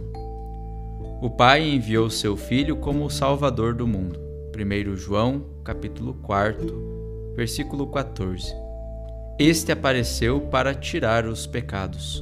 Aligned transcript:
O 1.22 1.30
Pai 1.30 1.68
enviou 1.68 2.10
seu 2.10 2.36
Filho 2.36 2.78
como 2.78 3.06
o 3.06 3.10
Salvador 3.10 3.74
do 3.74 3.88
mundo. 3.88 4.20
1 4.56 4.96
João, 4.96 5.46
capítulo 5.64 6.14
4, 6.16 6.99
versículo 7.40 7.88
14. 7.88 8.54
Este 9.40 9.72
apareceu 9.72 10.42
para 10.42 10.74
tirar 10.74 11.26
os 11.26 11.48
pecados. 11.48 12.22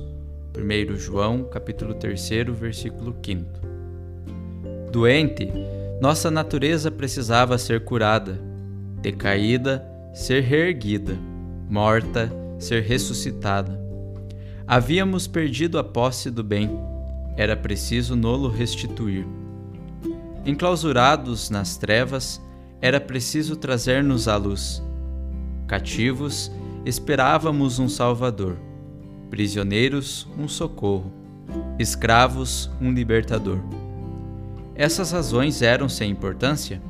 1 0.56 0.96
João, 0.96 1.44
capítulo 1.46 1.96
3, 1.96 2.30
versículo 2.54 3.18
5. 3.26 3.44
Doente, 4.92 5.52
nossa 6.00 6.30
natureza 6.30 6.92
precisava 6.92 7.58
ser 7.58 7.84
curada, 7.84 8.40
decaída, 9.02 9.84
ser 10.14 10.44
reerguida, 10.44 11.18
morta, 11.68 12.32
ser 12.60 12.84
ressuscitada. 12.84 13.82
Havíamos 14.68 15.26
perdido 15.26 15.80
a 15.80 15.84
posse 15.84 16.30
do 16.30 16.44
bem, 16.44 16.70
era 17.36 17.58
preciso 17.58 18.16
nolo 18.16 18.50
restituir. 18.50 19.26
Enclausurados 20.46 21.50
nas 21.50 21.76
trevas, 21.76 22.40
era 22.80 23.02
preciso 23.02 23.56
trazer-nos 23.56 24.28
à 24.28 24.38
luz 24.38 24.86
Cativos, 25.68 26.50
esperávamos 26.86 27.78
um 27.78 27.90
Salvador. 27.90 28.58
Prisioneiros, 29.30 30.26
um 30.40 30.48
socorro. 30.48 31.12
Escravos, 31.78 32.72
um 32.82 32.92
libertador. 32.92 33.60
Essas 34.74 35.12
razões 35.12 35.62
eram 35.62 35.90
sem 35.90 36.10
importância? 36.10 36.82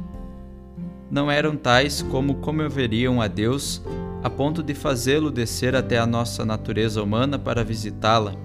Não 1.10 1.32
eram 1.32 1.56
tais 1.56 2.04
como 2.04 2.36
comoveriam 2.36 3.20
a 3.20 3.28
Deus 3.28 3.82
a 4.22 4.30
ponto 4.30 4.62
de 4.62 4.74
fazê-lo 4.74 5.32
descer 5.32 5.76
até 5.76 5.98
a 5.98 6.06
nossa 6.06 6.46
natureza 6.46 7.02
humana 7.02 7.40
para 7.40 7.64
visitá-la, 7.64 8.36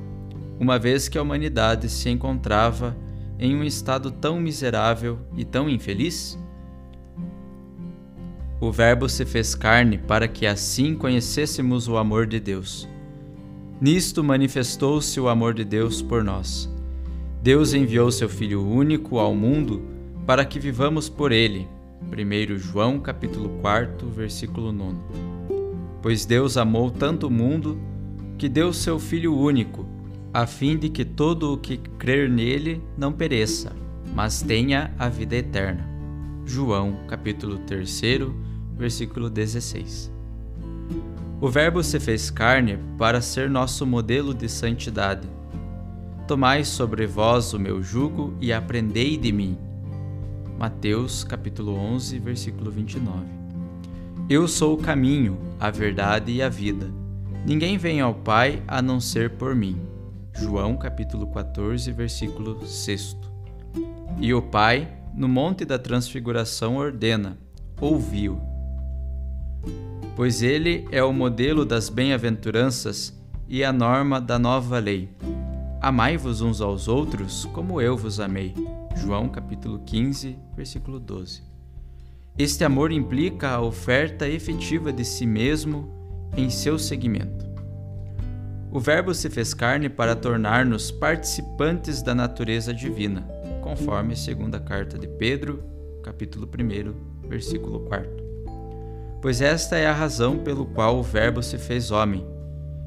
uma 0.60 0.78
vez 0.78 1.08
que 1.08 1.18
a 1.18 1.22
humanidade 1.22 1.88
se 1.88 2.08
encontrava 2.08 2.96
em 3.38 3.56
um 3.56 3.64
estado 3.64 4.10
tão 4.10 4.38
miserável 4.38 5.18
e 5.36 5.44
tão 5.44 5.68
infeliz? 5.68 6.38
O 8.62 8.70
Verbo 8.70 9.08
se 9.08 9.24
fez 9.24 9.56
carne 9.56 9.98
para 9.98 10.28
que 10.28 10.46
assim 10.46 10.94
conhecêssemos 10.94 11.88
o 11.88 11.96
amor 11.96 12.28
de 12.28 12.38
Deus. 12.38 12.88
Nisto 13.80 14.22
manifestou-se 14.22 15.18
o 15.18 15.28
amor 15.28 15.52
de 15.52 15.64
Deus 15.64 16.00
por 16.00 16.22
nós. 16.22 16.72
Deus 17.42 17.74
enviou 17.74 18.08
seu 18.12 18.28
Filho 18.28 18.64
único 18.64 19.18
ao 19.18 19.34
mundo 19.34 19.82
para 20.24 20.44
que 20.44 20.60
vivamos 20.60 21.08
por 21.08 21.32
ele. 21.32 21.66
1 22.02 22.56
João 22.56 23.00
capítulo 23.00 23.48
4, 23.60 24.08
versículo 24.08 24.70
9. 24.70 24.96
Pois 26.00 26.24
Deus 26.24 26.56
amou 26.56 26.88
tanto 26.88 27.26
o 27.26 27.30
mundo 27.32 27.76
que 28.38 28.48
deu 28.48 28.72
seu 28.72 28.96
Filho 29.00 29.36
único, 29.36 29.84
a 30.32 30.46
fim 30.46 30.76
de 30.76 30.88
que 30.88 31.04
todo 31.04 31.52
o 31.52 31.58
que 31.58 31.78
crer 31.78 32.30
nele 32.30 32.80
não 32.96 33.12
pereça, 33.12 33.72
mas 34.14 34.40
tenha 34.40 34.94
a 34.96 35.08
vida 35.08 35.34
eterna. 35.34 35.84
João 36.46 36.98
capítulo 37.08 37.58
3, 37.58 37.90
versículo 38.82 39.30
16. 39.30 40.10
O 41.40 41.48
Verbo 41.48 41.84
se 41.84 42.00
fez 42.00 42.30
carne 42.30 42.80
para 42.98 43.20
ser 43.20 43.48
nosso 43.48 43.86
modelo 43.86 44.34
de 44.34 44.48
santidade. 44.48 45.28
Tomai 46.26 46.64
sobre 46.64 47.06
vós 47.06 47.52
o 47.54 47.60
meu 47.60 47.80
jugo 47.80 48.34
e 48.40 48.52
aprendei 48.52 49.16
de 49.16 49.30
mim. 49.30 49.56
Mateus 50.58 51.22
capítulo 51.22 51.76
11, 51.76 52.18
versículo 52.18 52.72
29. 52.72 53.24
Eu 54.28 54.48
sou 54.48 54.74
o 54.74 54.82
caminho, 54.82 55.38
a 55.60 55.70
verdade 55.70 56.32
e 56.32 56.42
a 56.42 56.48
vida. 56.48 56.90
Ninguém 57.46 57.78
vem 57.78 58.00
ao 58.00 58.14
Pai 58.14 58.64
a 58.66 58.82
não 58.82 59.00
ser 59.00 59.30
por 59.30 59.54
mim. 59.54 59.80
João 60.34 60.76
capítulo 60.76 61.28
14, 61.28 61.92
versículo 61.92 62.66
6. 62.66 63.16
E 64.18 64.34
o 64.34 64.42
Pai, 64.42 64.92
no 65.14 65.28
monte 65.28 65.64
da 65.64 65.78
transfiguração, 65.78 66.78
ordena: 66.78 67.38
ouviu 67.80 68.51
pois 70.16 70.42
ele 70.42 70.86
é 70.90 71.02
o 71.02 71.12
modelo 71.12 71.64
das 71.64 71.88
bem-aventuranças 71.88 73.18
e 73.48 73.64
a 73.64 73.72
norma 73.72 74.20
da 74.20 74.38
nova 74.38 74.78
lei. 74.78 75.08
Amai-vos 75.80 76.40
uns 76.40 76.60
aos 76.60 76.86
outros 76.88 77.44
como 77.46 77.80
eu 77.80 77.96
vos 77.96 78.20
amei. 78.20 78.54
João 78.96 79.28
capítulo 79.28 79.80
15, 79.80 80.38
versículo 80.54 81.00
12. 81.00 81.42
Este 82.38 82.64
amor 82.64 82.92
implica 82.92 83.50
a 83.50 83.60
oferta 83.60 84.28
efetiva 84.28 84.92
de 84.92 85.04
si 85.04 85.26
mesmo 85.26 85.90
em 86.36 86.48
seu 86.48 86.78
seguimento. 86.78 87.44
O 88.70 88.80
Verbo 88.80 89.12
se 89.12 89.28
fez 89.28 89.52
carne 89.52 89.90
para 89.90 90.16
tornar-nos 90.16 90.90
participantes 90.90 92.00
da 92.00 92.14
natureza 92.14 92.72
divina, 92.72 93.20
conforme 93.60 94.16
segunda 94.16 94.58
carta 94.58 94.98
de 94.98 95.06
Pedro, 95.06 95.62
capítulo 96.02 96.48
1, 96.48 97.28
versículo 97.28 97.80
4. 97.80 98.21
Pois 99.22 99.40
esta 99.40 99.76
é 99.76 99.86
a 99.86 99.92
razão 99.92 100.36
pelo 100.36 100.66
qual 100.66 100.98
o 100.98 101.02
Verbo 101.02 101.44
se 101.44 101.56
fez 101.56 101.92
homem, 101.92 102.26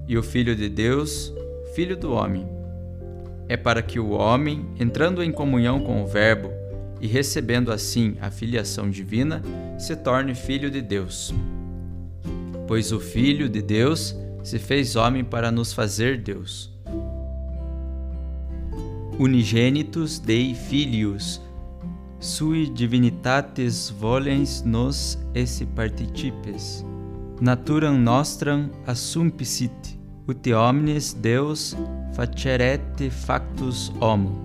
e 0.06 0.18
o 0.18 0.22
Filho 0.22 0.54
de 0.54 0.68
Deus, 0.68 1.34
Filho 1.74 1.96
do 1.96 2.12
homem. 2.12 2.46
É 3.48 3.56
para 3.56 3.82
que 3.82 4.02
o 4.02 4.10
homem, 4.10 4.66
entrando 4.78 5.24
em 5.24 5.32
comunhão 5.32 5.80
com 5.80 6.04
o 6.04 6.06
Verbo 6.06 6.52
e 7.00 7.08
recebendo 7.08 7.72
assim 7.72 8.18
a 8.20 8.30
filiação 8.30 8.90
divina, 8.90 9.42
se 9.80 9.96
torne 9.96 10.36
filho 10.36 10.70
de 10.70 10.82
Deus. 10.82 11.34
Pois 12.68 12.92
o 12.92 13.00
Filho 13.00 13.48
de 13.48 13.62
Deus 13.62 14.14
se 14.44 14.60
fez 14.60 14.98
homem 14.98 15.24
para 15.24 15.50
nos 15.50 15.72
fazer 15.72 16.18
Deus. 16.18 16.70
Unigenitus 19.18 20.20
Dei 20.20 20.54
Filius, 20.54 21.40
sui 22.26 22.68
divinitates 22.68 23.94
volens 24.00 24.64
nos 24.64 25.16
esse 25.36 25.64
participes, 25.64 26.84
naturam 27.40 28.00
nostram 28.00 28.72
assumpicit, 28.88 29.72
ut 30.28 30.52
omnes 30.52 31.14
Deus 31.14 31.78
facerete 32.16 33.12
factus 33.12 33.94
homo. 34.02 34.42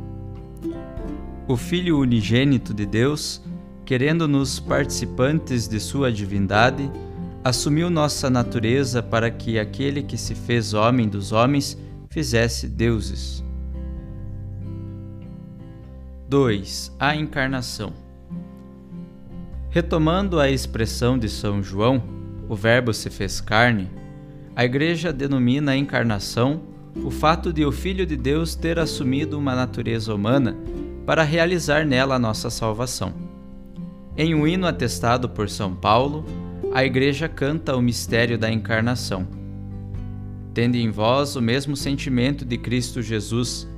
O 1.48 1.56
Filho 1.56 1.98
unigênito 1.98 2.74
de 2.74 2.84
Deus, 2.84 3.42
querendo-nos 3.86 4.60
participantes 4.60 5.66
de 5.66 5.80
sua 5.80 6.12
divindade, 6.12 6.90
assumiu 7.42 7.88
nossa 7.88 8.28
natureza 8.28 9.02
para 9.02 9.30
que 9.30 9.58
aquele 9.58 10.02
que 10.02 10.18
se 10.18 10.34
fez 10.34 10.74
homem 10.74 11.08
dos 11.08 11.32
homens 11.32 11.78
fizesse 12.10 12.68
deuses. 12.68 13.42
2. 16.30 16.94
A 16.96 17.16
encarnação. 17.16 17.92
Retomando 19.68 20.38
a 20.38 20.48
expressão 20.48 21.18
de 21.18 21.28
São 21.28 21.60
João, 21.60 22.00
o 22.48 22.54
Verbo 22.54 22.94
se 22.94 23.10
fez 23.10 23.40
carne, 23.40 23.90
a 24.54 24.64
Igreja 24.64 25.12
denomina 25.12 25.72
a 25.72 25.76
encarnação 25.76 26.62
o 27.04 27.10
fato 27.10 27.52
de 27.52 27.64
o 27.64 27.72
Filho 27.72 28.06
de 28.06 28.16
Deus 28.16 28.54
ter 28.54 28.78
assumido 28.78 29.36
uma 29.36 29.56
natureza 29.56 30.14
humana 30.14 30.56
para 31.04 31.24
realizar 31.24 31.84
nela 31.84 32.14
a 32.14 32.18
nossa 32.20 32.48
salvação. 32.48 33.12
Em 34.16 34.32
um 34.32 34.46
hino 34.46 34.68
atestado 34.68 35.28
por 35.28 35.50
São 35.50 35.74
Paulo, 35.74 36.24
a 36.72 36.84
Igreja 36.84 37.28
canta 37.28 37.74
o 37.74 37.82
mistério 37.82 38.38
da 38.38 38.48
encarnação. 38.48 39.26
Tende 40.54 40.78
em 40.78 40.92
vós 40.92 41.34
o 41.34 41.42
mesmo 41.42 41.76
sentimento 41.76 42.44
de 42.44 42.56
Cristo 42.56 43.02
Jesus, 43.02 43.68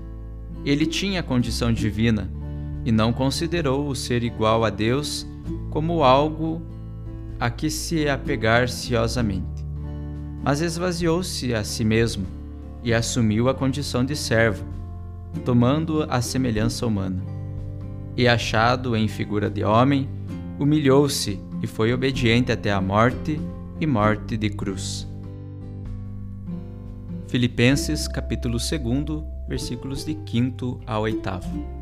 ele 0.66 0.84
tinha 0.84 1.22
condição 1.22 1.72
divina 1.72 2.41
e 2.84 2.92
não 2.92 3.12
considerou 3.12 3.88
o 3.88 3.94
ser 3.94 4.22
igual 4.22 4.64
a 4.64 4.70
Deus 4.70 5.26
como 5.70 6.02
algo 6.02 6.62
a 7.38 7.50
que 7.50 7.70
se 7.70 8.08
apegar 8.08 8.68
ciosamente, 8.68 9.64
mas 10.42 10.60
esvaziou-se 10.60 11.54
a 11.54 11.64
si 11.64 11.84
mesmo 11.84 12.26
e 12.82 12.92
assumiu 12.92 13.48
a 13.48 13.54
condição 13.54 14.04
de 14.04 14.14
servo, 14.14 14.64
tomando 15.44 16.04
a 16.08 16.20
semelhança 16.20 16.86
humana. 16.86 17.22
E 18.16 18.28
achado 18.28 18.94
em 18.96 19.08
figura 19.08 19.48
de 19.48 19.64
homem, 19.64 20.08
humilhou-se 20.58 21.40
e 21.62 21.66
foi 21.66 21.92
obediente 21.92 22.52
até 22.52 22.70
a 22.70 22.80
morte 22.80 23.40
e 23.80 23.86
morte 23.86 24.36
de 24.36 24.50
cruz. 24.50 25.08
Filipenses 27.28 28.06
capítulo 28.06 28.58
2, 28.58 29.24
versículos 29.48 30.04
de 30.04 30.18
5 30.26 30.80
a 30.86 30.98
8. 30.98 31.81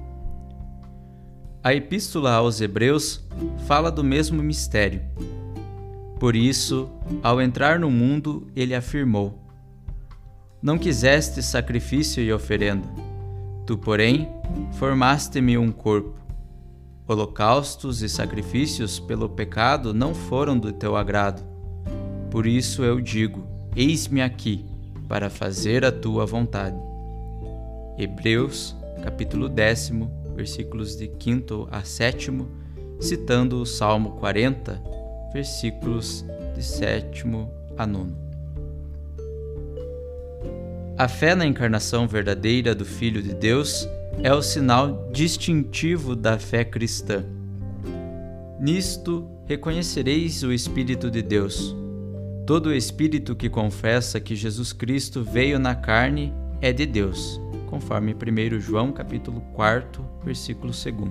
A 1.63 1.75
Epístola 1.75 2.33
aos 2.33 2.59
Hebreus 2.63 3.23
fala 3.67 3.91
do 3.91 4.03
mesmo 4.03 4.43
mistério. 4.43 5.03
Por 6.19 6.35
isso, 6.35 6.91
ao 7.23 7.39
entrar 7.39 7.79
no 7.79 7.91
mundo, 7.91 8.47
ele 8.57 8.75
afirmou: 8.75 9.39
Não 10.63 10.79
quiseste 10.79 11.43
sacrifício 11.43 12.23
e 12.23 12.33
oferenda, 12.33 12.89
tu, 13.67 13.77
porém, 13.77 14.27
formaste-me 14.79 15.59
um 15.59 15.71
corpo. 15.71 16.19
Holocaustos 17.07 18.01
e 18.01 18.09
sacrifícios 18.09 18.99
pelo 18.99 19.29
pecado 19.29 19.93
não 19.93 20.15
foram 20.15 20.59
do 20.59 20.73
teu 20.73 20.97
agrado. 20.97 21.43
Por 22.31 22.47
isso 22.47 22.83
eu 22.83 23.03
digo: 23.03 23.47
Eis-me 23.77 24.23
aqui, 24.23 24.65
para 25.07 25.29
fazer 25.29 25.85
a 25.85 25.93
tua 25.93 26.25
vontade. 26.25 26.79
Hebreus, 27.99 28.75
capítulo 29.03 29.47
décimo, 29.47 30.20
versículos 30.41 30.97
de 30.97 31.11
5 31.19 31.69
a 31.71 31.85
7, 31.85 32.33
citando 32.99 33.61
o 33.61 33.67
Salmo 33.67 34.13
40, 34.13 34.83
versículos 35.35 36.25
de 36.55 36.63
7 36.63 37.25
a 37.77 37.87
9. 37.87 38.11
A 40.97 41.09
fé 41.09 41.35
na 41.35 41.45
encarnação 41.45 42.09
verdadeira 42.09 42.75
do 42.75 42.87
Filho 42.87 43.23
de 43.23 43.35
Deus 43.35 43.87
é 44.23 44.33
o 44.33 44.41
sinal 44.41 45.11
distintivo 45.13 46.17
da 46.17 46.39
fé 46.39 46.65
cristã. 46.65 47.23
Nisto 48.59 49.29
reconhecereis 49.47 50.43
o 50.43 50.53
Espírito 50.53 51.11
de 51.11 51.21
Deus. 51.21 51.77
Todo 52.47 52.75
espírito 52.75 53.37
que 53.37 53.51
confessa 53.51 54.19
que 54.19 54.35
Jesus 54.35 54.73
Cristo 54.73 55.23
veio 55.23 55.59
na 55.59 55.75
carne 55.75 56.33
é 56.63 56.73
de 56.73 56.87
Deus 56.87 57.41
conforme 57.71 58.13
1 58.15 58.59
João 58.61 58.91
capítulo 58.91 59.41
4, 59.55 60.05
versículo 60.25 60.73
2. 60.73 61.11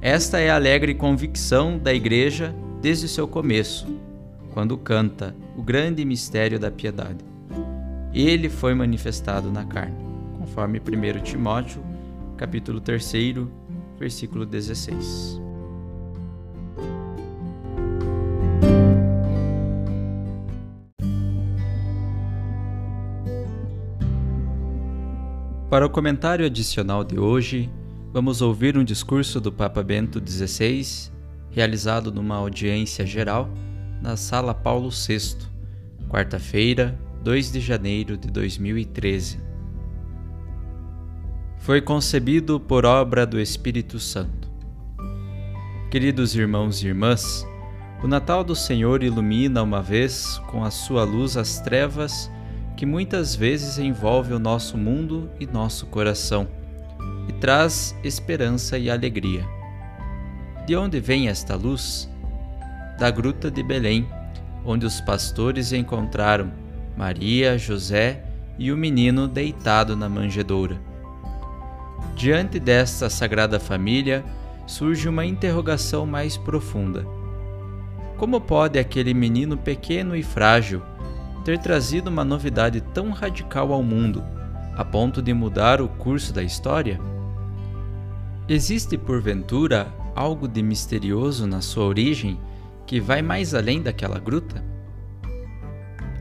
Esta 0.00 0.38
é 0.38 0.50
a 0.50 0.54
alegre 0.54 0.94
convicção 0.94 1.78
da 1.78 1.92
igreja 1.92 2.54
desde 2.80 3.08
seu 3.08 3.26
começo, 3.26 3.88
quando 4.52 4.76
canta 4.76 5.34
o 5.56 5.62
grande 5.62 6.04
mistério 6.04 6.58
da 6.58 6.70
piedade. 6.70 7.24
Ele 8.12 8.48
foi 8.48 8.74
manifestado 8.74 9.50
na 9.50 9.64
carne, 9.64 9.96
conforme 10.38 10.78
1 10.78 11.22
Timóteo 11.22 11.82
capítulo 12.36 12.80
3, 12.80 13.12
versículo 13.98 14.46
16. 14.46 15.47
Para 25.70 25.84
o 25.84 25.90
comentário 25.90 26.46
adicional 26.46 27.04
de 27.04 27.18
hoje, 27.18 27.70
vamos 28.10 28.40
ouvir 28.40 28.78
um 28.78 28.82
discurso 28.82 29.38
do 29.38 29.52
Papa 29.52 29.82
Bento 29.82 30.18
XVI, 30.18 31.12
realizado 31.50 32.10
numa 32.10 32.36
audiência 32.36 33.04
geral 33.04 33.50
na 34.00 34.16
Sala 34.16 34.54
Paulo 34.54 34.88
VI, 34.88 35.36
quarta-feira, 36.08 36.98
2 37.22 37.52
de 37.52 37.60
janeiro 37.60 38.16
de 38.16 38.28
2013. 38.28 39.42
Foi 41.58 41.82
concebido 41.82 42.58
por 42.58 42.86
obra 42.86 43.26
do 43.26 43.38
Espírito 43.38 44.00
Santo. 44.00 44.50
Queridos 45.90 46.34
irmãos 46.34 46.82
e 46.82 46.86
irmãs, 46.86 47.46
o 48.02 48.08
Natal 48.08 48.42
do 48.42 48.56
Senhor 48.56 49.02
ilumina 49.02 49.62
uma 49.62 49.82
vez 49.82 50.38
com 50.46 50.64
a 50.64 50.70
sua 50.70 51.04
luz 51.04 51.36
as 51.36 51.60
trevas 51.60 52.30
que 52.78 52.86
muitas 52.86 53.34
vezes 53.34 53.76
envolve 53.76 54.32
o 54.32 54.38
nosso 54.38 54.78
mundo 54.78 55.28
e 55.40 55.46
nosso 55.46 55.84
coração 55.86 56.46
e 57.28 57.32
traz 57.32 57.92
esperança 58.04 58.78
e 58.78 58.88
alegria. 58.88 59.44
De 60.64 60.76
onde 60.76 61.00
vem 61.00 61.26
esta 61.28 61.56
luz? 61.56 62.08
Da 62.96 63.10
gruta 63.10 63.50
de 63.50 63.64
Belém, 63.64 64.08
onde 64.64 64.86
os 64.86 65.00
pastores 65.00 65.72
encontraram 65.72 66.52
Maria, 66.96 67.58
José 67.58 68.22
e 68.56 68.70
o 68.70 68.76
menino 68.76 69.26
deitado 69.26 69.96
na 69.96 70.08
manjedoura. 70.08 70.80
Diante 72.14 72.60
desta 72.60 73.10
sagrada 73.10 73.58
família 73.58 74.24
surge 74.68 75.08
uma 75.08 75.26
interrogação 75.26 76.06
mais 76.06 76.36
profunda. 76.36 77.04
Como 78.16 78.40
pode 78.40 78.78
aquele 78.78 79.12
menino 79.14 79.56
pequeno 79.56 80.14
e 80.14 80.22
frágil 80.22 80.80
ter 81.48 81.56
trazido 81.56 82.10
uma 82.10 82.26
novidade 82.26 82.78
tão 82.92 83.10
radical 83.10 83.72
ao 83.72 83.82
mundo, 83.82 84.22
a 84.76 84.84
ponto 84.84 85.22
de 85.22 85.32
mudar 85.32 85.80
o 85.80 85.88
curso 85.88 86.30
da 86.30 86.42
história? 86.42 87.00
Existe, 88.46 88.98
porventura, 88.98 89.90
algo 90.14 90.46
de 90.46 90.62
misterioso 90.62 91.46
na 91.46 91.62
sua 91.62 91.86
origem 91.86 92.38
que 92.86 93.00
vai 93.00 93.22
mais 93.22 93.54
além 93.54 93.80
daquela 93.80 94.18
gruta? 94.18 94.62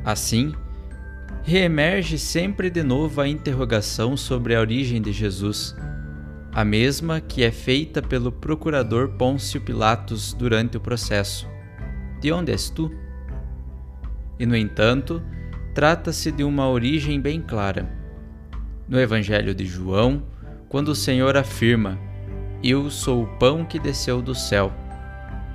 Assim, 0.05 0.53
reemerge 1.43 2.17
sempre 2.17 2.69
de 2.69 2.81
novo 2.81 3.19
a 3.19 3.27
interrogação 3.27 4.15
sobre 4.15 4.55
a 4.55 4.61
origem 4.61 5.01
de 5.01 5.11
Jesus, 5.11 5.75
a 6.53 6.63
mesma 6.63 7.19
que 7.19 7.43
é 7.43 7.51
feita 7.51 8.01
pelo 8.01 8.31
procurador 8.31 9.09
Pôncio 9.17 9.59
Pilatos 9.59 10.31
durante 10.31 10.77
o 10.77 10.79
processo: 10.79 11.45
De 12.21 12.31
onde 12.31 12.53
és 12.53 12.69
tu? 12.69 12.89
E, 14.39 14.45
no 14.45 14.55
entanto, 14.55 15.21
trata-se 15.73 16.31
de 16.31 16.43
uma 16.43 16.67
origem 16.69 17.19
bem 17.19 17.41
clara. 17.41 17.87
No 18.87 18.99
Evangelho 18.99 19.53
de 19.53 19.65
João, 19.65 20.23
quando 20.69 20.89
o 20.89 20.95
Senhor 20.95 21.35
afirma: 21.37 21.97
Eu 22.63 22.89
sou 22.89 23.23
o 23.23 23.37
pão 23.37 23.65
que 23.65 23.79
desceu 23.79 24.21
do 24.21 24.33
céu. 24.33 24.71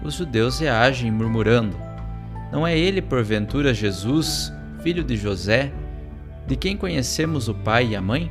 Os 0.02 0.14
judeus 0.14 0.58
reagem 0.58 1.10
murmurando: 1.10 1.76
Não 2.50 2.66
é 2.66 2.76
ele, 2.78 3.00
porventura, 3.00 3.72
Jesus, 3.72 4.52
filho 4.82 5.02
de 5.02 5.16
José, 5.16 5.72
de 6.46 6.56
quem 6.56 6.76
conhecemos 6.76 7.48
o 7.48 7.54
pai 7.54 7.88
e 7.88 7.96
a 7.96 8.00
mãe? 8.00 8.30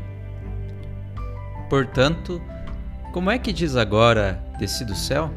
Portanto, 1.70 2.42
como 3.12 3.32
é 3.32 3.38
que 3.38 3.54
diz 3.54 3.76
agora: 3.76 4.44
Desci 4.60 4.86
do 4.86 4.96
céu? 4.96 5.32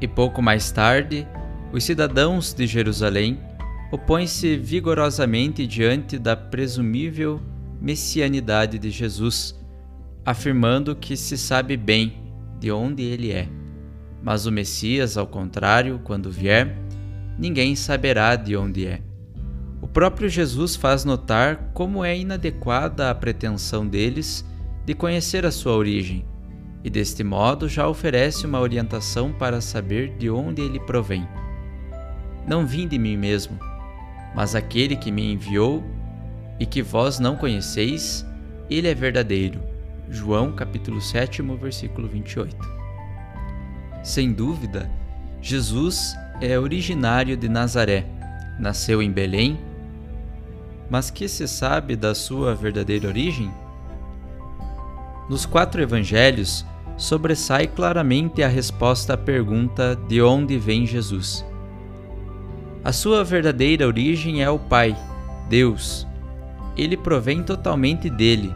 E 0.00 0.08
pouco 0.08 0.42
mais 0.42 0.70
tarde, 0.70 1.26
os 1.72 1.82
cidadãos 1.84 2.52
de 2.52 2.66
Jerusalém 2.66 3.38
opõem-se 3.94 4.56
vigorosamente 4.56 5.68
diante 5.68 6.18
da 6.18 6.34
presumível 6.34 7.40
messianidade 7.80 8.76
de 8.76 8.90
Jesus, 8.90 9.54
afirmando 10.26 10.96
que 10.96 11.16
se 11.16 11.38
sabe 11.38 11.76
bem 11.76 12.14
de 12.58 12.72
onde 12.72 13.04
ele 13.04 13.30
é. 13.30 13.48
Mas 14.20 14.46
o 14.46 14.50
Messias, 14.52 15.16
ao 15.16 15.28
contrário, 15.28 16.00
quando 16.02 16.28
vier, 16.28 16.76
ninguém 17.38 17.76
saberá 17.76 18.34
de 18.34 18.56
onde 18.56 18.84
é. 18.84 19.00
O 19.80 19.86
próprio 19.86 20.28
Jesus 20.28 20.74
faz 20.74 21.04
notar 21.04 21.70
como 21.72 22.04
é 22.04 22.18
inadequada 22.18 23.10
a 23.10 23.14
pretensão 23.14 23.86
deles 23.86 24.44
de 24.84 24.92
conhecer 24.92 25.46
a 25.46 25.52
sua 25.52 25.76
origem, 25.76 26.26
e 26.82 26.90
deste 26.90 27.22
modo 27.22 27.68
já 27.68 27.86
oferece 27.86 28.44
uma 28.44 28.58
orientação 28.58 29.32
para 29.32 29.60
saber 29.60 30.16
de 30.16 30.28
onde 30.28 30.62
ele 30.62 30.80
provém. 30.80 31.24
Não 32.44 32.66
vim 32.66 32.88
de 32.88 32.98
mim 32.98 33.16
mesmo, 33.16 33.56
mas 34.34 34.54
aquele 34.54 34.96
que 34.96 35.10
me 35.10 35.32
enviou 35.32 35.82
e 36.58 36.66
que 36.66 36.82
vós 36.82 37.18
não 37.18 37.36
conheceis, 37.36 38.26
ele 38.68 38.88
é 38.88 38.94
verdadeiro. 38.94 39.60
João 40.08 40.52
capítulo 40.52 41.00
7, 41.00 41.42
versículo 41.60 42.08
28. 42.08 42.56
Sem 44.02 44.32
dúvida, 44.32 44.90
Jesus 45.40 46.14
é 46.40 46.58
originário 46.58 47.36
de 47.36 47.48
Nazaré. 47.48 48.06
Nasceu 48.58 49.02
em 49.02 49.10
Belém, 49.10 49.58
mas 50.90 51.10
que 51.10 51.26
se 51.26 51.48
sabe 51.48 51.96
da 51.96 52.14
sua 52.14 52.54
verdadeira 52.54 53.08
origem? 53.08 53.50
Nos 55.28 55.46
quatro 55.46 55.80
evangelhos, 55.80 56.64
sobressai 56.96 57.66
claramente 57.66 58.42
a 58.42 58.48
resposta 58.48 59.14
à 59.14 59.16
pergunta 59.16 59.96
de 60.08 60.22
onde 60.22 60.58
vem 60.58 60.86
Jesus. 60.86 61.44
A 62.84 62.92
sua 62.92 63.24
verdadeira 63.24 63.86
origem 63.86 64.42
é 64.42 64.50
o 64.50 64.58
Pai, 64.58 64.94
Deus. 65.48 66.06
Ele 66.76 66.98
provém 66.98 67.42
totalmente 67.42 68.10
dele, 68.10 68.52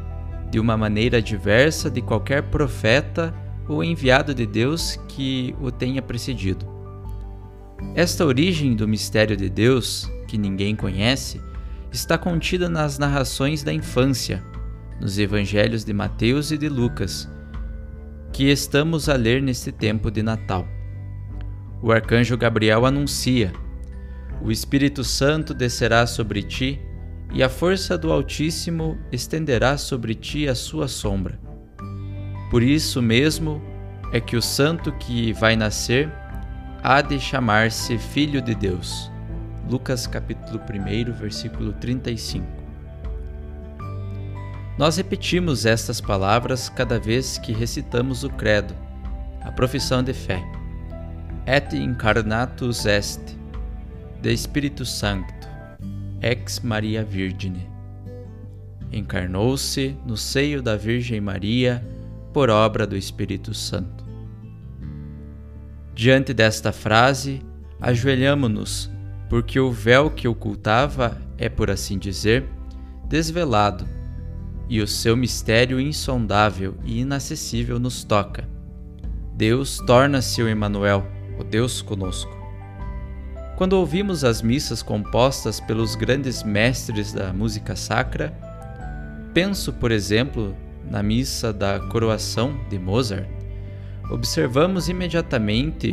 de 0.51 0.61
uma 0.61 0.77
maneira 0.77 1.23
diversa 1.23 1.91
de 1.91 2.03
qualquer 2.03 2.43
profeta 2.43 3.35
ou 3.67 3.83
enviado 3.83 4.35
de 4.35 4.45
Deus 4.45 5.01
que 5.09 5.57
o 5.63 5.71
tenha 5.71 6.03
precedido. 6.03 6.67
Esta 7.95 8.27
origem 8.27 8.77
do 8.77 8.87
mistério 8.87 9.35
de 9.35 9.49
Deus, 9.49 10.11
que 10.27 10.37
ninguém 10.37 10.77
conhece, 10.77 11.41
está 11.91 12.19
contida 12.19 12.69
nas 12.69 12.99
narrações 12.99 13.63
da 13.63 13.73
infância, 13.73 14.45
nos 15.01 15.19
evangelhos 15.19 15.87
de 15.87 15.95
Mateus 15.95 16.51
e 16.51 16.59
de 16.59 16.69
Lucas, 16.69 17.27
que 18.31 18.51
estamos 18.51 19.09
a 19.09 19.15
ler 19.15 19.41
neste 19.41 19.73
tempo 19.73 20.11
de 20.11 20.23
Natal. 20.23 20.69
O 21.81 21.91
arcanjo 21.91 22.37
Gabriel 22.37 22.85
anuncia: 22.85 23.53
O 24.41 24.51
Espírito 24.53 25.03
Santo 25.03 25.53
descerá 25.53 26.07
sobre 26.07 26.43
ti, 26.43 26.81
e 27.33 27.43
a 27.43 27.49
força 27.49 27.99
do 27.99 28.11
Altíssimo 28.11 28.97
estenderá 29.13 29.77
sobre 29.77 30.15
ti 30.15 30.49
a 30.49 30.55
sua 30.55 30.89
sombra. 30.89 31.39
Por 32.51 32.63
isso 32.63 33.03
mesmo 33.03 33.61
é 34.13 34.21
que 34.21 34.37
o 34.37 34.43
santo 34.43 34.93
que 34.93 35.33
vai 35.35 35.55
nascer 35.55 36.11
há 36.83 37.03
de 37.03 37.21
chamar-se 37.21 37.99
Filho 37.99 38.41
de 38.41 38.55
Deus. 38.55 39.11
Lucas 39.69 40.07
capítulo 40.07 40.59
1, 40.59 41.13
versículo 41.13 41.75
35. 41.75 42.47
Nós 44.79 44.97
repetimos 44.97 45.67
estas 45.67 46.01
palavras 46.01 46.69
cada 46.69 46.99
vez 46.99 47.37
que 47.37 47.53
recitamos 47.53 48.25
o 48.25 48.31
credo, 48.31 48.75
a 49.43 49.53
profissão 49.53 50.03
de 50.03 50.15
fé. 50.15 50.43
Et 51.47 51.77
incarnatus 51.77 52.87
est, 52.87 53.38
de 54.21 54.33
Espírito 54.33 54.85
Sancto, 54.85 55.49
ex 56.21 56.61
Maria 56.61 57.05
Virgine. 57.05 57.69
Encarnou-se 58.93 59.97
no 60.07 60.17
seio 60.17 60.63
da 60.63 60.77
Virgem 60.77 61.21
Maria 61.21 61.87
por 62.33 62.51
obra 62.51 62.87
do 62.87 62.97
Espírito 62.97 63.55
Santo. 63.55 64.05
Diante 65.95 66.33
desta 66.33 66.73
frase, 66.73 67.43
ajoelhamo-nos 67.81 68.91
porque 69.29 69.61
o 69.61 69.71
véu 69.71 70.11
que 70.11 70.27
ocultava 70.27 71.21
é, 71.37 71.49
por 71.49 71.71
assim 71.71 71.99
dizer, 71.99 72.49
desvelado, 73.09 73.87
e 74.69 74.81
o 74.81 74.87
seu 74.87 75.17
mistério 75.17 75.81
insondável 75.81 76.75
e 76.85 77.01
inacessível 77.01 77.79
nos 77.79 78.05
toca. 78.05 78.49
Deus 79.35 79.79
torna-se 79.87 80.43
o 80.43 80.49
Emanuel, 80.49 81.07
o 81.39 81.45
Deus 81.45 81.81
conosco. 81.81 82.38
Quando 83.59 83.73
ouvimos 83.73 84.23
as 84.23 84.41
missas 84.41 84.85
compostas 84.85 85.59
pelos 85.59 85.97
grandes 85.97 86.45
mestres 86.45 87.13
da 87.13 87.33
música 87.33 87.75
sacra, 87.75 88.33
penso, 89.35 89.73
por 89.73 89.91
exemplo, 89.91 90.55
na 90.89 91.03
missa 91.03 91.53
da 91.53 91.81
coroação 91.81 92.57
de 92.71 92.79
Mozart, 92.79 93.27
observamos 94.13 94.89
imediatamente 94.89 95.93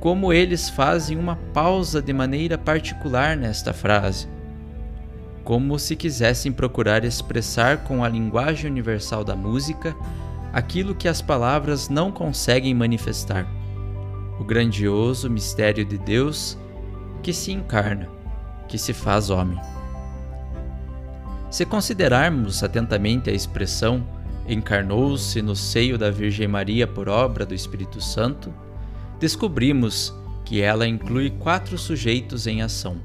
como 0.00 0.32
eles 0.32 0.70
fazem 0.70 1.18
uma 1.18 1.36
pausa 1.52 2.00
de 2.00 2.14
maneira 2.14 2.56
particular 2.56 3.36
nesta 3.36 3.74
frase, 3.74 4.26
como 5.44 5.78
se 5.78 5.94
quisessem 5.94 6.50
procurar 6.50 7.04
expressar 7.04 7.84
com 7.84 8.02
a 8.02 8.08
linguagem 8.08 8.70
universal 8.70 9.22
da 9.22 9.36
música 9.36 9.94
aquilo 10.50 10.94
que 10.94 11.08
as 11.08 11.20
palavras 11.20 11.90
não 11.90 12.10
conseguem 12.10 12.72
manifestar: 12.72 13.46
o 14.38 14.44
grandioso 14.44 15.28
mistério 15.28 15.84
de 15.84 15.98
Deus 15.98 16.58
que 17.22 17.32
se 17.32 17.52
encarna, 17.52 18.08
que 18.68 18.78
se 18.78 18.92
faz 18.92 19.30
homem. 19.30 19.58
Se 21.50 21.66
considerarmos 21.66 22.62
atentamente 22.62 23.28
a 23.28 23.32
expressão 23.32 24.06
encarnou-se 24.48 25.40
no 25.42 25.54
seio 25.54 25.98
da 25.98 26.10
Virgem 26.10 26.48
Maria 26.48 26.86
por 26.86 27.08
obra 27.08 27.44
do 27.44 27.54
Espírito 27.54 28.00
Santo, 28.00 28.52
descobrimos 29.18 30.14
que 30.44 30.60
ela 30.60 30.86
inclui 30.86 31.30
quatro 31.30 31.76
sujeitos 31.76 32.46
em 32.46 32.62
ação. 32.62 33.00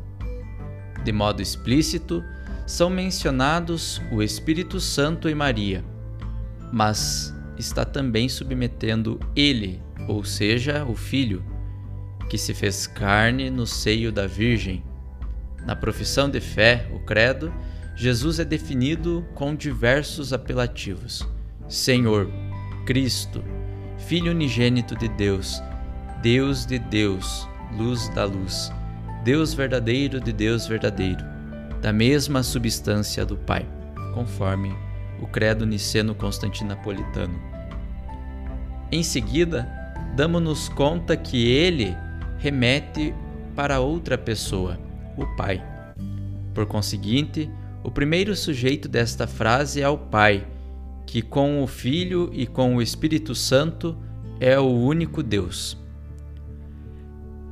De 1.03 1.11
modo 1.11 1.41
explícito, 1.41 2.23
são 2.65 2.89
mencionados 2.89 4.01
o 4.11 4.23
Espírito 4.23 4.79
Santo 4.79 5.29
e 5.29 5.35
Maria, 5.35 5.83
mas 6.71 7.33
está 7.57 7.85
também 7.85 8.27
submetendo 8.27 9.19
ele, 9.35 9.81
ou 10.07 10.23
seja, 10.23 10.83
o 10.83 10.95
Filho, 10.95 11.43
que 12.29 12.37
se 12.37 12.53
fez 12.53 12.87
carne 12.87 13.49
no 13.49 13.65
seio 13.65 14.11
da 14.11 14.27
Virgem. 14.27 14.83
Na 15.65 15.75
profissão 15.75 16.29
de 16.29 16.39
fé, 16.39 16.87
o 16.93 16.99
Credo, 16.99 17.53
Jesus 17.95 18.39
é 18.39 18.45
definido 18.45 19.25
com 19.33 19.55
diversos 19.55 20.33
apelativos: 20.33 21.27
Senhor, 21.67 22.29
Cristo, 22.85 23.43
Filho 23.97 24.31
unigênito 24.31 24.95
de 24.95 25.07
Deus, 25.07 25.63
Deus 26.21 26.65
de 26.65 26.77
Deus, 26.77 27.47
luz 27.75 28.07
da 28.09 28.25
luz, 28.25 28.71
Deus 29.23 29.53
verdadeiro 29.53 30.19
de 30.19 30.31
Deus 30.31 30.67
verdadeiro, 30.67 31.23
da 31.81 31.91
mesma 31.91 32.43
substância 32.43 33.25
do 33.25 33.37
Pai, 33.37 33.67
conforme 34.13 34.75
o 35.19 35.25
credo 35.25 35.65
niceno-constantinapolitano. 35.65 37.41
Em 38.91 39.01
seguida, 39.01 39.67
damos-nos 40.15 40.69
conta 40.69 41.17
que 41.17 41.47
ele 41.47 41.95
remete 42.45 43.11
para 43.55 43.79
outra 43.79 44.19
pessoa, 44.19 44.77
o 45.17 45.25
Pai. 45.35 45.63
Por 46.53 46.67
conseguinte, 46.67 47.49
o 47.83 47.89
primeiro 47.89 48.35
sujeito 48.35 48.87
desta 48.87 49.25
frase 49.25 49.81
é 49.81 49.89
o 49.89 49.97
Pai, 49.97 50.45
que 51.07 51.23
com 51.23 51.63
o 51.63 51.65
Filho 51.65 52.29
e 52.31 52.45
com 52.45 52.75
o 52.75 52.83
Espírito 52.83 53.33
Santo 53.33 53.97
é 54.39 54.59
o 54.59 54.69
único 54.69 55.23
Deus. 55.23 55.75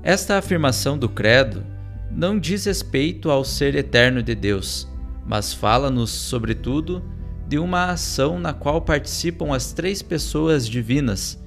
Esta 0.03 0.37
afirmação 0.37 0.95
do 0.95 1.09
Credo 1.09 1.65
não 2.11 2.37
diz 2.37 2.65
respeito 2.65 3.31
ao 3.31 3.43
ser 3.43 3.73
eterno 3.73 4.21
de 4.21 4.35
Deus, 4.35 4.87
mas 5.25 5.55
fala-nos, 5.55 6.11
sobretudo, 6.11 7.03
de 7.47 7.57
uma 7.57 7.85
ação 7.85 8.37
na 8.37 8.53
qual 8.53 8.79
participam 8.79 9.55
as 9.55 9.73
três 9.73 10.03
pessoas 10.03 10.67
divinas 10.67 11.41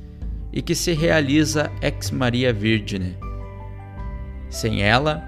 e 0.53 0.61
que 0.61 0.75
se 0.75 0.93
realiza 0.93 1.71
ex 1.81 2.11
Maria 2.11 2.53
Virgine. 2.53 3.26
Sem 4.51 4.83
ela, 4.83 5.23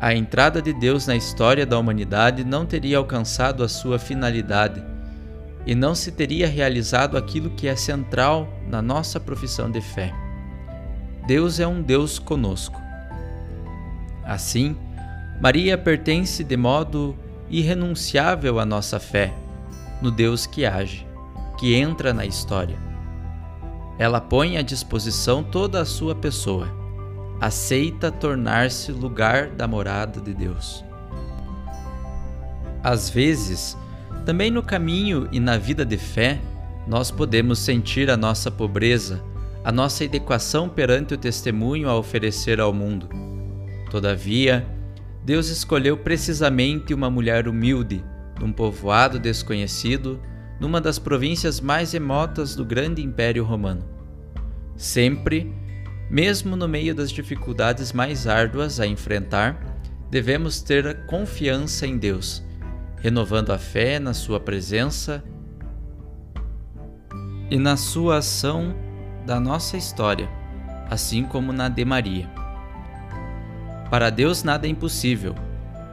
a 0.00 0.14
entrada 0.14 0.62
de 0.62 0.72
Deus 0.72 1.06
na 1.06 1.14
história 1.14 1.66
da 1.66 1.78
humanidade 1.78 2.44
não 2.44 2.64
teria 2.64 2.98
alcançado 2.98 3.62
a 3.62 3.68
sua 3.68 3.98
finalidade, 3.98 4.82
e 5.66 5.74
não 5.74 5.94
se 5.94 6.10
teria 6.10 6.48
realizado 6.48 7.18
aquilo 7.18 7.50
que 7.50 7.68
é 7.68 7.76
central 7.76 8.48
na 8.66 8.80
nossa 8.80 9.20
profissão 9.20 9.70
de 9.70 9.80
fé. 9.80 10.12
Deus 11.26 11.60
é 11.60 11.66
um 11.66 11.82
Deus 11.82 12.18
conosco. 12.18 12.80
Assim, 14.24 14.76
Maria 15.40 15.76
pertence 15.76 16.42
de 16.42 16.56
modo 16.56 17.16
irrenunciável 17.50 18.58
à 18.58 18.64
nossa 18.64 18.98
fé 18.98 19.34
no 20.00 20.10
Deus 20.10 20.46
que 20.46 20.64
age, 20.64 21.06
que 21.58 21.74
entra 21.74 22.14
na 22.14 22.24
história. 22.24 22.78
Ela 23.98 24.20
põe 24.20 24.56
à 24.56 24.62
disposição 24.62 25.42
toda 25.42 25.80
a 25.80 25.84
sua 25.84 26.14
pessoa, 26.14 26.68
aceita 27.40 28.10
tornar-se 28.12 28.92
lugar 28.92 29.48
da 29.48 29.66
morada 29.66 30.20
de 30.20 30.34
Deus. 30.34 30.84
Às 32.82 33.08
vezes, 33.08 33.76
também 34.26 34.50
no 34.50 34.62
caminho 34.62 35.28
e 35.32 35.40
na 35.40 35.56
vida 35.56 35.84
de 35.84 35.96
fé, 35.96 36.38
nós 36.86 37.10
podemos 37.10 37.58
sentir 37.58 38.10
a 38.10 38.16
nossa 38.16 38.50
pobreza, 38.50 39.22
a 39.64 39.72
nossa 39.72 40.04
adequação 40.04 40.68
perante 40.68 41.14
o 41.14 41.18
testemunho 41.18 41.88
a 41.88 41.96
oferecer 41.96 42.60
ao 42.60 42.72
mundo. 42.72 43.08
Todavia, 43.90 44.66
Deus 45.24 45.48
escolheu 45.48 45.96
precisamente 45.96 46.94
uma 46.94 47.10
mulher 47.10 47.46
humilde, 47.48 48.04
num 48.40 48.52
povoado 48.52 49.18
desconhecido, 49.18 50.20
numa 50.58 50.80
das 50.80 50.98
províncias 50.98 51.60
mais 51.60 51.92
remotas 51.92 52.54
do 52.54 52.64
grande 52.64 53.02
Império 53.02 53.44
Romano. 53.44 53.84
Sempre, 54.76 55.52
mesmo 56.10 56.56
no 56.56 56.68
meio 56.68 56.94
das 56.94 57.10
dificuldades 57.10 57.92
mais 57.92 58.26
árduas 58.26 58.80
a 58.80 58.86
enfrentar, 58.86 59.58
devemos 60.10 60.60
ter 60.60 61.06
confiança 61.06 61.86
em 61.86 61.96
Deus 61.96 62.42
renovando 63.00 63.50
a 63.50 63.58
fé 63.58 63.98
na 63.98 64.14
Sua 64.14 64.38
presença 64.38 65.24
e 67.50 67.58
na 67.58 67.76
Sua 67.76 68.18
ação 68.18 68.74
da 69.26 69.40
nossa 69.40 69.76
história, 69.76 70.28
assim 70.88 71.24
como 71.24 71.52
na 71.52 71.68
de 71.68 71.84
Maria. 71.84 72.30
Para 73.90 74.10
Deus 74.10 74.44
nada 74.44 74.66
é 74.66 74.70
impossível. 74.70 75.34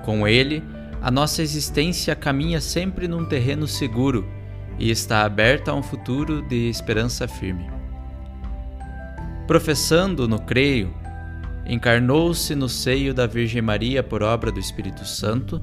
Com 0.06 0.28
Ele, 0.28 0.64
a 1.02 1.10
nossa 1.10 1.42
existência 1.42 2.16
caminha 2.16 2.62
sempre 2.62 3.08
num 3.08 3.26
terreno 3.26 3.68
seguro 3.68 4.28
e 4.78 4.92
está 4.92 5.24
aberta 5.24 5.72
a 5.72 5.74
um 5.74 5.82
futuro 5.82 6.42
de 6.44 6.70
esperança 6.70 7.28
firme. 7.28 7.77
Professando 9.48 10.28
no 10.28 10.40
creio, 10.40 10.94
encarnou-se 11.66 12.54
no 12.54 12.68
seio 12.68 13.14
da 13.14 13.26
Virgem 13.26 13.62
Maria 13.62 14.04
por 14.04 14.22
obra 14.22 14.52
do 14.52 14.60
Espírito 14.60 15.06
Santo 15.06 15.62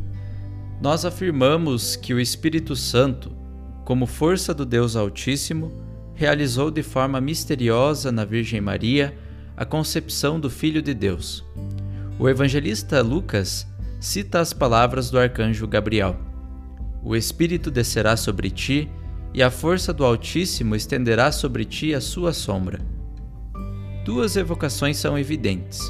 nós 0.80 1.04
afirmamos 1.04 1.96
que 1.96 2.12
o 2.12 2.20
Espírito 2.20 2.76
Santo, 2.76 3.32
como 3.84 4.06
força 4.06 4.52
do 4.52 4.66
Deus 4.66 4.96
Altíssimo, 4.96 5.72
realizou 6.14 6.70
de 6.70 6.82
forma 6.82 7.20
misteriosa 7.20 8.12
na 8.12 8.24
Virgem 8.24 8.60
Maria 8.60 9.16
a 9.56 9.64
concepção 9.64 10.38
do 10.38 10.50
Filho 10.50 10.82
de 10.82 10.92
Deus. 10.92 11.44
O 12.18 12.28
evangelista 12.28 13.00
Lucas 13.00 13.66
cita 14.00 14.40
as 14.40 14.52
palavras 14.52 15.10
do 15.10 15.18
arcanjo 15.18 15.66
Gabriel: 15.66 16.16
O 17.02 17.16
Espírito 17.16 17.70
descerá 17.70 18.16
sobre 18.16 18.50
ti, 18.50 18.90
e 19.32 19.42
a 19.42 19.50
força 19.50 19.92
do 19.92 20.04
Altíssimo 20.04 20.76
estenderá 20.76 21.32
sobre 21.32 21.64
ti 21.64 21.94
a 21.94 22.00
sua 22.00 22.32
sombra. 22.32 22.93
Duas 24.04 24.36
evocações 24.36 24.96
são 24.98 25.18
evidentes. 25.18 25.80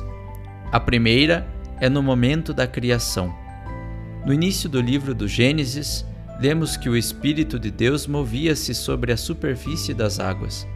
A 0.70 0.78
primeira 0.78 1.46
é 1.80 1.88
no 1.88 2.02
momento 2.02 2.54
da 2.54 2.66
criação 2.66 3.44
no 4.24 4.32
início 4.32 4.70
do 4.70 4.80
livro 4.80 5.14
do 5.14 5.28
Gênesis, 5.28 6.02
lemos 6.40 6.78
que 6.78 6.88
o 6.88 6.96
Espírito 6.96 7.58
de 7.58 7.70
Deus 7.70 8.06
movia-se 8.06 8.74
sobre 8.74 9.12
a 9.12 9.18
superfície 9.18 9.92
das 9.92 10.18
águas. 10.18 10.66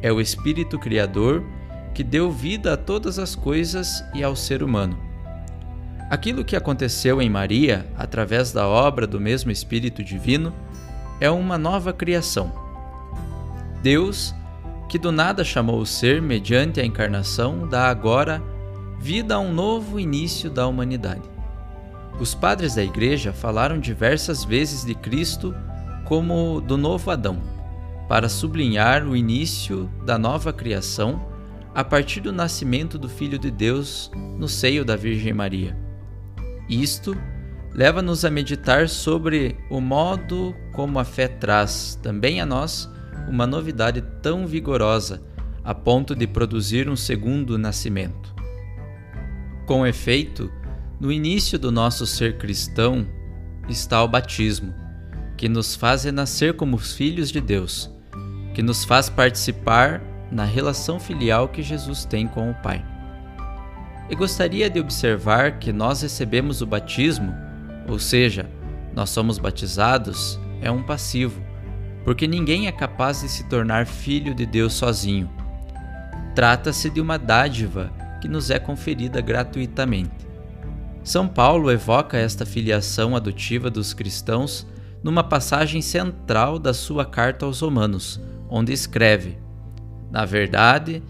É 0.00 0.10
o 0.10 0.18
Espírito 0.18 0.78
Criador 0.78 1.44
que 1.94 2.02
deu 2.02 2.32
vida 2.32 2.72
a 2.72 2.76
todas 2.78 3.18
as 3.18 3.34
coisas 3.34 4.02
e 4.14 4.24
ao 4.24 4.34
ser 4.34 4.62
humano. 4.62 4.98
Aquilo 6.08 6.42
que 6.42 6.56
aconteceu 6.56 7.20
em 7.20 7.28
Maria, 7.28 7.86
através 7.94 8.52
da 8.52 8.66
obra 8.66 9.06
do 9.06 9.20
mesmo 9.20 9.50
Espírito 9.50 10.02
Divino, 10.02 10.54
é 11.20 11.30
uma 11.30 11.58
nova 11.58 11.92
criação. 11.92 12.50
Deus, 13.82 14.34
que 14.92 14.98
do 14.98 15.10
nada 15.10 15.42
chamou 15.42 15.80
o 15.80 15.86
ser 15.86 16.20
mediante 16.20 16.78
a 16.78 16.84
encarnação, 16.84 17.66
dá 17.66 17.88
agora 17.88 18.42
vida 19.00 19.36
a 19.36 19.38
um 19.38 19.50
novo 19.50 19.98
início 19.98 20.50
da 20.50 20.66
humanidade. 20.66 21.22
Os 22.20 22.34
padres 22.34 22.74
da 22.74 22.84
Igreja 22.84 23.32
falaram 23.32 23.80
diversas 23.80 24.44
vezes 24.44 24.84
de 24.84 24.94
Cristo 24.94 25.54
como 26.04 26.60
do 26.60 26.76
novo 26.76 27.10
Adão, 27.10 27.40
para 28.06 28.28
sublinhar 28.28 29.08
o 29.08 29.16
início 29.16 29.90
da 30.04 30.18
nova 30.18 30.52
criação 30.52 31.26
a 31.74 31.82
partir 31.82 32.20
do 32.20 32.30
nascimento 32.30 32.98
do 32.98 33.08
Filho 33.08 33.38
de 33.38 33.50
Deus 33.50 34.10
no 34.36 34.46
seio 34.46 34.84
da 34.84 34.94
Virgem 34.94 35.32
Maria. 35.32 35.74
Isto 36.68 37.16
leva-nos 37.72 38.26
a 38.26 38.30
meditar 38.30 38.90
sobre 38.90 39.56
o 39.70 39.80
modo 39.80 40.54
como 40.70 40.98
a 40.98 41.04
fé 41.04 41.28
traz 41.28 41.98
também 42.02 42.42
a 42.42 42.44
nós 42.44 42.92
uma 43.28 43.46
novidade 43.46 44.00
tão 44.22 44.46
vigorosa 44.46 45.22
a 45.64 45.74
ponto 45.74 46.14
de 46.14 46.26
produzir 46.26 46.88
um 46.88 46.96
segundo 46.96 47.56
nascimento. 47.56 48.34
Com 49.66 49.86
efeito, 49.86 50.50
no 51.00 51.12
início 51.12 51.58
do 51.58 51.70
nosso 51.70 52.06
ser 52.06 52.36
cristão 52.36 53.06
está 53.68 54.02
o 54.02 54.08
batismo, 54.08 54.74
que 55.36 55.48
nos 55.48 55.74
faz 55.74 56.04
renascer 56.04 56.54
como 56.54 56.78
filhos 56.78 57.30
de 57.30 57.40
Deus, 57.40 57.90
que 58.54 58.62
nos 58.62 58.84
faz 58.84 59.08
participar 59.08 60.02
na 60.30 60.44
relação 60.44 60.98
filial 60.98 61.48
que 61.48 61.62
Jesus 61.62 62.04
tem 62.04 62.26
com 62.26 62.50
o 62.50 62.54
Pai. 62.54 62.84
E 64.10 64.14
gostaria 64.14 64.68
de 64.68 64.80
observar 64.80 65.58
que 65.58 65.72
nós 65.72 66.02
recebemos 66.02 66.60
o 66.60 66.66
batismo, 66.66 67.34
ou 67.88 67.98
seja, 67.98 68.48
nós 68.94 69.10
somos 69.10 69.38
batizados, 69.38 70.38
é 70.60 70.70
um 70.70 70.82
passivo, 70.82 71.42
porque 72.04 72.26
ninguém 72.26 72.66
é 72.66 72.72
capaz 72.72 73.20
de 73.20 73.28
se 73.28 73.44
tornar 73.44 73.86
filho 73.86 74.34
de 74.34 74.44
Deus 74.44 74.72
sozinho. 74.72 75.30
Trata-se 76.34 76.90
de 76.90 77.00
uma 77.00 77.18
dádiva 77.18 77.92
que 78.20 78.28
nos 78.28 78.50
é 78.50 78.58
conferida 78.58 79.20
gratuitamente. 79.20 80.26
São 81.04 81.26
Paulo 81.26 81.70
evoca 81.70 82.16
esta 82.16 82.46
filiação 82.46 83.16
adotiva 83.16 83.68
dos 83.68 83.92
cristãos 83.92 84.66
numa 85.02 85.24
passagem 85.24 85.82
central 85.82 86.58
da 86.58 86.72
sua 86.72 87.04
carta 87.04 87.44
aos 87.44 87.60
Romanos, 87.60 88.20
onde 88.48 88.72
escreve: 88.72 89.36
Na 90.10 90.24
verdade, 90.24 91.02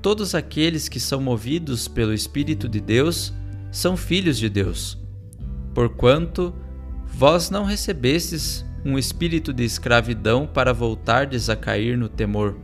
todos 0.00 0.34
aqueles 0.34 0.88
que 0.88 0.98
são 0.98 1.20
movidos 1.20 1.86
pelo 1.86 2.14
Espírito 2.14 2.68
de 2.68 2.80
Deus 2.80 3.34
são 3.70 3.96
filhos 3.96 4.38
de 4.38 4.48
Deus. 4.48 4.98
Porquanto 5.74 6.54
vós 7.06 7.50
não 7.50 7.64
recebestes 7.64 8.64
um 8.84 8.98
espírito 8.98 9.52
de 9.52 9.64
escravidão 9.64 10.46
para 10.46 10.72
voltardes 10.72 11.50
a 11.50 11.56
cair 11.56 11.96
no 11.96 12.08
temor. 12.08 12.56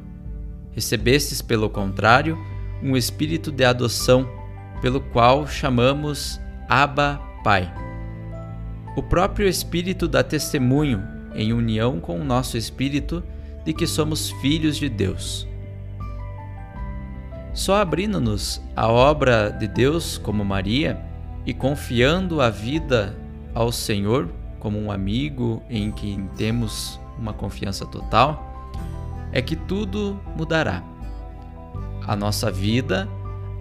Recebestes, 0.72 1.42
pelo 1.42 1.68
contrário, 1.68 2.38
um 2.83 2.96
espírito 2.96 3.50
de 3.50 3.64
adoção, 3.64 4.29
pelo 4.81 5.00
qual 5.00 5.46
chamamos 5.46 6.40
Abba, 6.68 7.20
Pai. 7.42 7.72
O 8.96 9.03
próprio 9.03 9.48
Espírito 9.48 10.07
dá 10.07 10.22
testemunho, 10.22 11.03
em 11.35 11.53
união 11.53 11.98
com 11.98 12.20
o 12.20 12.24
nosso 12.24 12.57
espírito, 12.57 13.22
de 13.64 13.72
que 13.72 13.87
somos 13.87 14.31
filhos 14.40 14.77
de 14.77 14.88
Deus. 14.88 15.48
Só 17.53 17.77
abrindo-nos 17.77 18.61
a 18.74 18.88
obra 18.88 19.48
de 19.50 19.66
Deus 19.66 20.18
como 20.18 20.44
Maria 20.44 21.00
e 21.46 21.55
confiando 21.55 22.40
a 22.40 22.50
vida 22.50 23.16
ao 23.55 23.70
Senhor 23.70 24.29
como 24.64 24.81
um 24.81 24.90
amigo 24.90 25.62
em 25.68 25.92
quem 25.92 26.27
temos 26.38 26.98
uma 27.18 27.35
confiança 27.35 27.85
total, 27.85 28.66
é 29.31 29.42
que 29.42 29.55
tudo 29.55 30.18
mudará. 30.35 30.83
A 32.07 32.16
nossa 32.16 32.50
vida 32.50 33.07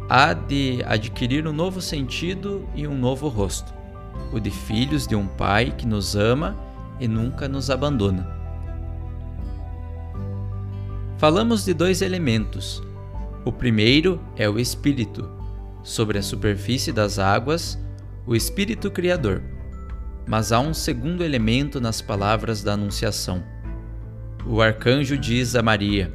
há 0.09 0.31
de 0.31 0.81
adquirir 0.87 1.45
um 1.45 1.51
novo 1.51 1.81
sentido 1.81 2.65
e 2.73 2.87
um 2.87 2.97
novo 2.97 3.27
rosto, 3.27 3.73
o 4.31 4.39
de 4.39 4.49
filhos 4.49 5.05
de 5.05 5.13
um 5.13 5.27
Pai 5.27 5.73
que 5.77 5.85
nos 5.85 6.15
ama 6.15 6.55
e 7.01 7.05
nunca 7.05 7.49
nos 7.49 7.69
abandona. 7.69 8.25
Falamos 11.17 11.65
de 11.65 11.73
dois 11.73 12.01
elementos. 12.01 12.81
O 13.43 13.51
primeiro 13.51 14.21
é 14.37 14.49
o 14.49 14.57
Espírito, 14.57 15.29
sobre 15.83 16.17
a 16.17 16.23
superfície 16.23 16.93
das 16.93 17.19
águas, 17.19 17.77
o 18.25 18.33
Espírito 18.33 18.89
Criador. 18.89 19.52
Mas 20.27 20.51
há 20.51 20.59
um 20.59 20.73
segundo 20.73 21.23
elemento 21.23 21.81
nas 21.81 22.01
palavras 22.01 22.63
da 22.63 22.73
Anunciação. 22.73 23.43
O 24.45 24.61
arcanjo 24.61 25.17
diz 25.17 25.55
a 25.55 25.61
Maria: 25.61 26.13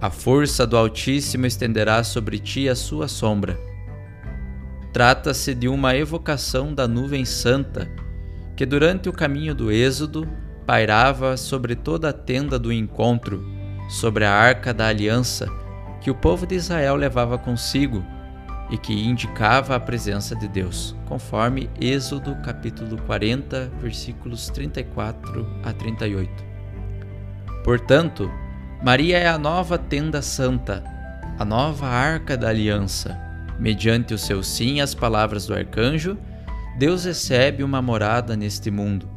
a 0.00 0.10
força 0.10 0.66
do 0.66 0.76
Altíssimo 0.76 1.46
estenderá 1.46 2.02
sobre 2.02 2.38
ti 2.38 2.68
a 2.68 2.74
sua 2.74 3.08
sombra. 3.08 3.58
Trata-se 4.92 5.54
de 5.54 5.68
uma 5.68 5.96
evocação 5.96 6.74
da 6.74 6.86
nuvem 6.86 7.24
santa, 7.24 7.90
que 8.56 8.66
durante 8.66 9.08
o 9.08 9.12
caminho 9.12 9.54
do 9.54 9.72
Êxodo 9.72 10.28
pairava 10.66 11.36
sobre 11.36 11.74
toda 11.74 12.10
a 12.10 12.12
tenda 12.12 12.58
do 12.58 12.72
encontro, 12.72 13.46
sobre 13.88 14.24
a 14.24 14.32
arca 14.32 14.74
da 14.74 14.86
aliança 14.86 15.46
que 16.02 16.10
o 16.10 16.14
povo 16.14 16.46
de 16.46 16.56
Israel 16.56 16.96
levava 16.96 17.38
consigo 17.38 18.04
e 18.70 18.78
que 18.78 18.92
indicava 18.92 19.76
a 19.76 19.80
presença 19.80 20.34
de 20.34 20.48
Deus, 20.48 20.96
conforme 21.06 21.68
Êxodo 21.80 22.34
capítulo 22.36 23.00
40, 23.02 23.70
versículos 23.80 24.48
34 24.48 25.46
a 25.62 25.72
38. 25.72 26.30
Portanto, 27.64 28.30
Maria 28.82 29.18
é 29.18 29.28
a 29.28 29.38
nova 29.38 29.78
tenda 29.78 30.20
santa, 30.22 30.82
a 31.38 31.44
nova 31.44 31.86
arca 31.86 32.36
da 32.36 32.48
aliança. 32.48 33.18
Mediante 33.58 34.12
o 34.12 34.18
seu 34.18 34.42
sim 34.42 34.80
às 34.80 34.94
palavras 34.94 35.46
do 35.46 35.54
arcanjo, 35.54 36.18
Deus 36.78 37.04
recebe 37.04 37.62
uma 37.62 37.80
morada 37.80 38.36
neste 38.36 38.70
mundo. 38.70 39.08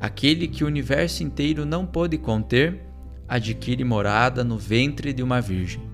Aquele 0.00 0.48
que 0.48 0.64
o 0.64 0.66
universo 0.66 1.22
inteiro 1.22 1.64
não 1.64 1.86
pôde 1.86 2.18
conter, 2.18 2.80
adquire 3.28 3.84
morada 3.84 4.42
no 4.42 4.58
ventre 4.58 5.12
de 5.12 5.22
uma 5.22 5.40
virgem. 5.40 5.89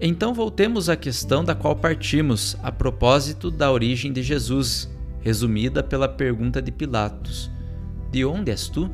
Então 0.00 0.32
voltemos 0.32 0.88
à 0.88 0.96
questão 0.96 1.44
da 1.44 1.54
qual 1.54 1.76
partimos 1.76 2.56
a 2.62 2.72
propósito 2.72 3.50
da 3.50 3.70
origem 3.70 4.10
de 4.12 4.22
Jesus, 4.22 4.88
resumida 5.20 5.82
pela 5.82 6.08
pergunta 6.08 6.62
de 6.62 6.72
Pilatos: 6.72 7.50
De 8.10 8.24
onde 8.24 8.50
és 8.50 8.66
tu? 8.66 8.90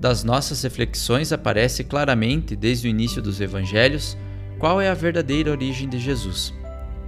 Das 0.00 0.24
nossas 0.24 0.62
reflexões 0.62 1.32
aparece 1.32 1.84
claramente, 1.84 2.56
desde 2.56 2.88
o 2.88 2.90
início 2.90 3.22
dos 3.22 3.40
evangelhos, 3.40 4.18
qual 4.58 4.80
é 4.80 4.90
a 4.90 4.94
verdadeira 4.94 5.52
origem 5.52 5.88
de 5.88 6.00
Jesus. 6.00 6.52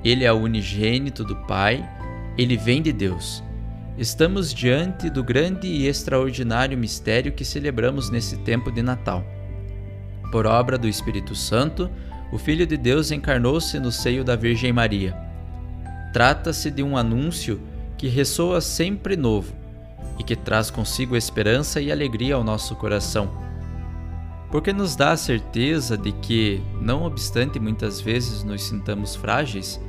Ele 0.04 0.24
é 0.24 0.32
o 0.32 0.38
unigênito 0.38 1.24
do 1.24 1.34
Pai, 1.46 1.84
ele 2.38 2.56
vem 2.56 2.80
de 2.80 2.92
Deus. 2.92 3.42
Estamos 3.98 4.54
diante 4.54 5.10
do 5.10 5.24
grande 5.24 5.66
e 5.66 5.88
extraordinário 5.88 6.78
mistério 6.78 7.32
que 7.32 7.44
celebramos 7.44 8.08
nesse 8.08 8.36
tempo 8.38 8.70
de 8.70 8.80
Natal. 8.80 9.24
Por 10.30 10.46
obra 10.46 10.78
do 10.78 10.86
Espírito 10.86 11.34
Santo, 11.34 11.90
o 12.32 12.38
Filho 12.38 12.66
de 12.66 12.76
Deus 12.76 13.10
encarnou-se 13.10 13.78
no 13.78 13.90
seio 13.90 14.22
da 14.22 14.36
Virgem 14.36 14.72
Maria. 14.72 15.16
Trata-se 16.12 16.70
de 16.70 16.82
um 16.82 16.96
anúncio 16.96 17.60
que 17.96 18.08
ressoa 18.08 18.60
sempre 18.60 19.16
novo 19.16 19.52
e 20.18 20.22
que 20.22 20.36
traz 20.36 20.70
consigo 20.70 21.16
esperança 21.16 21.80
e 21.80 21.90
alegria 21.90 22.34
ao 22.34 22.44
nosso 22.44 22.74
coração. 22.76 23.30
Porque 24.50 24.72
nos 24.72 24.96
dá 24.96 25.12
a 25.12 25.16
certeza 25.16 25.96
de 25.96 26.12
que, 26.12 26.62
não 26.80 27.04
obstante 27.04 27.58
muitas 27.58 28.00
vezes 28.00 28.42
nos 28.42 28.62
sintamos 28.62 29.14
frágeis, 29.14 29.80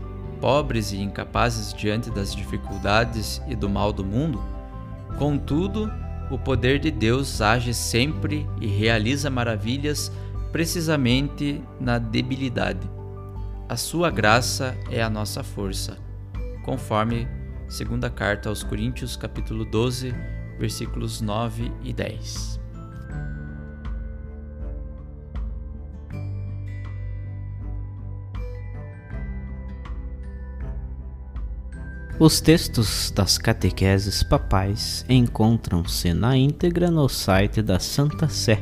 pobres 0.41 0.91
e 0.91 0.97
incapazes 0.97 1.73
diante 1.73 2.10
das 2.10 2.36
dificuldades 2.36 3.41
e 3.47 3.56
do 3.56 3.69
mal 3.69 3.93
do 3.93 4.04
mundo, 4.04 4.41
contudo, 5.17 5.91
o 6.30 6.38
poder 6.38 6.80
de 6.80 6.91
Deus 6.91 7.41
age 7.41 7.73
sempre 7.73 8.47
e 8.62 8.67
realiza 8.67 9.30
maravilhas 9.30 10.12
precisamente 10.52 11.62
na 11.80 11.98
debilidade. 11.98 12.90
A 13.68 13.78
sua 13.78 14.10
graça 14.10 14.76
é 14.90 15.02
a 15.02 15.10
nossa 15.10 15.44
força, 15.44 15.98
conforme 16.64 17.28
segunda 17.68 18.10
carta 18.10 18.50
aos 18.50 18.64
Coríntios, 18.64 19.16
capítulo 19.16 19.64
12, 19.64 20.14
versículos 20.58 21.22
9 21.22 21.72
e 21.84 21.94
10. 21.94 22.60
Os 32.20 32.42
textos 32.42 33.12
das 33.12 33.38
catequeses 33.38 34.24
papais 34.24 35.06
encontram-se 35.08 36.14
na 36.14 36.36
íntegra 36.36 36.92
no 36.92 37.08
site 37.08 37.62
da 37.62 37.80
Santa 37.80 38.28
Sé 38.28 38.62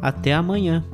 Até 0.00 0.32
amanhã! 0.32 0.84